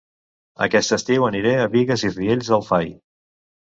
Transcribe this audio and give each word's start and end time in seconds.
Aquest 0.67 0.95
estiu 0.97 1.27
aniré 1.29 1.53
a 1.59 1.69
Bigues 1.77 2.09
i 2.11 2.15
Riells 2.19 2.53
del 2.57 2.69
Fai 2.75 2.95